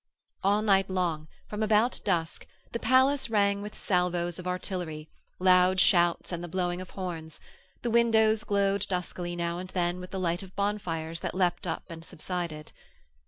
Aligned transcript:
All 0.43 0.63
night 0.63 0.89
long, 0.89 1.27
from 1.47 1.61
about 1.61 1.99
dusk, 2.03 2.47
the 2.71 2.79
palace 2.79 3.29
rang 3.29 3.61
with 3.61 3.77
salvos 3.77 4.39
of 4.39 4.47
artillery, 4.47 5.11
loud 5.37 5.79
shouts 5.79 6.31
and 6.31 6.43
the 6.43 6.47
blowing 6.47 6.81
of 6.81 6.89
horns: 6.89 7.39
the 7.83 7.91
windows 7.91 8.43
glowed 8.43 8.87
duskily 8.89 9.35
now 9.35 9.59
and 9.59 9.69
again 9.69 9.99
with 9.99 10.09
the 10.09 10.19
light 10.19 10.41
of 10.41 10.55
bonfires 10.55 11.19
that 11.19 11.35
leapt 11.35 11.67
up 11.67 11.83
and 11.89 12.03
subsided. 12.03 12.71